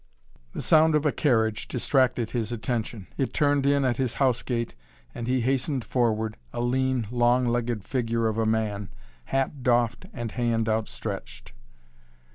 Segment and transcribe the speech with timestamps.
[0.53, 3.05] The sound of a carriage distracted his attention.
[3.19, 4.73] It turned in at his house gate
[5.13, 8.89] and he hastened forward, a lean, long legged figure of a man,
[9.25, 11.53] hat doffed and hand outstretched.